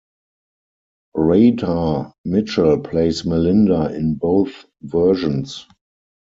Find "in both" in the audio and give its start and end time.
3.93-4.65